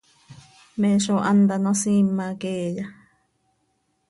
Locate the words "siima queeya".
1.81-2.85